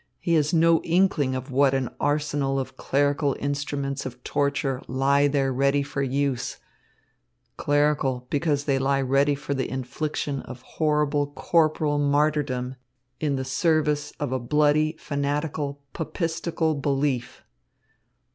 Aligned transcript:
He 0.19 0.33
has 0.33 0.51
no 0.51 0.81
inkling 0.81 1.35
of 1.35 1.51
what 1.51 1.75
an 1.75 1.91
arsenal 1.99 2.59
of 2.59 2.75
clerical 2.75 3.35
instruments 3.39 4.03
of 4.03 4.23
torture 4.23 4.81
lie 4.87 5.27
there 5.27 5.53
ready 5.53 5.83
for 5.83 6.01
use 6.01 6.57
clerical, 7.55 8.25
because 8.31 8.63
they 8.63 8.79
lie 8.79 9.03
ready 9.03 9.35
for 9.35 9.53
the 9.53 9.69
infliction 9.69 10.41
of 10.41 10.63
horrible 10.63 11.27
corporal 11.27 11.99
martyrdom 11.99 12.77
in 13.19 13.35
the 13.35 13.45
service 13.45 14.11
of 14.19 14.31
a 14.31 14.39
bloody, 14.39 14.95
fanatical, 14.97 15.83
papistical 15.93 16.73
belief. 16.73 17.43